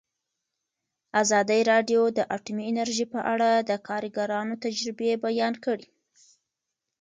ازادي 1.21 1.61
راډیو 1.71 2.01
د 2.17 2.19
اټومي 2.35 2.63
انرژي 2.71 3.05
په 3.13 3.19
اړه 3.33 3.49
د 3.69 3.71
کارګرانو 3.87 4.53
تجربې 4.63 5.11
بیان 5.25 5.53
کړي. 5.65 5.87